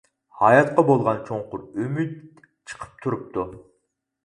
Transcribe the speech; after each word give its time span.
ھاياتقا 0.43 0.83
بولغان 0.87 1.19
چوڭقۇر 1.27 1.67
ئۈمىد 1.83 2.17
چىقىپ 2.73 2.99
تۇرۇپتۇ. 3.07 3.49